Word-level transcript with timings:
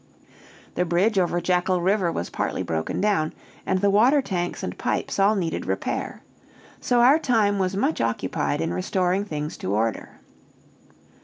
The 0.73 0.83
bridge 0.83 1.19
over 1.19 1.39
Jackal 1.39 1.79
River 1.79 2.11
was 2.11 2.31
partly 2.31 2.63
broken 2.63 3.01
down, 3.01 3.33
and 3.67 3.81
the 3.81 3.91
water 3.91 4.19
tanks 4.19 4.63
and 4.63 4.75
pipes 4.75 5.19
all 5.19 5.35
needed 5.35 5.67
repair. 5.67 6.23
So 6.79 7.01
our 7.01 7.19
time 7.19 7.59
was 7.59 7.77
much 7.77 8.01
occupied 8.01 8.61
in 8.61 8.73
restoring 8.73 9.25
things 9.25 9.57
to 9.57 9.75
order. 9.75 10.19